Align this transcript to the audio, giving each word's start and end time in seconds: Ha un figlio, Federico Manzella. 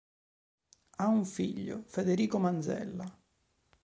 Ha 0.97 1.05
un 1.05 1.25
figlio, 1.25 1.83
Federico 1.85 2.39
Manzella. 2.39 3.05